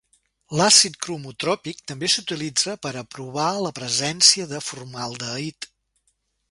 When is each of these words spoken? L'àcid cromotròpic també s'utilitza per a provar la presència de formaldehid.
L'àcid 0.59 0.95
cromotròpic 1.05 1.83
també 1.91 2.09
s'utilitza 2.13 2.75
per 2.87 2.95
a 2.95 3.05
provar 3.17 3.47
la 3.67 3.75
presència 3.81 4.51
de 4.55 4.65
formaldehid. 4.71 5.75